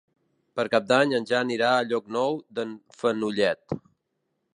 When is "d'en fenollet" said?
2.61-3.77